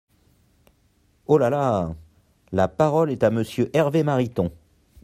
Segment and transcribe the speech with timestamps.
[1.27, 1.93] Oh là là!
[2.51, 4.51] La parole est à Monsieur Hervé Mariton.